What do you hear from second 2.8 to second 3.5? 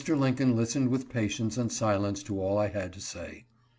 to say.